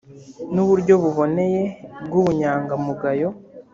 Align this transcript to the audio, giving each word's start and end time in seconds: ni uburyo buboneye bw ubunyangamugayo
ni 0.53 0.59
uburyo 0.63 0.93
buboneye 1.03 1.63
bw 2.05 2.13
ubunyangamugayo 2.21 3.29